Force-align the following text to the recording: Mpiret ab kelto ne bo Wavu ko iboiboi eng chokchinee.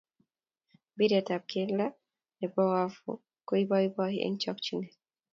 Mpiret 0.93 1.27
ab 1.35 1.43
kelto 1.51 1.87
ne 2.39 2.45
bo 2.53 2.63
Wavu 2.71 3.11
ko 3.47 3.53
iboiboi 3.63 4.15
eng 4.25 4.37
chokchinee. 4.41 4.93